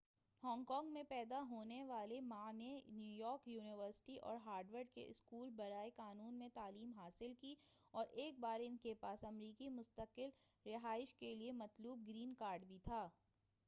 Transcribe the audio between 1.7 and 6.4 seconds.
والے ما نے نیویارک یونیورسٹی اور ہارورڈ کے اسکول برائے قانون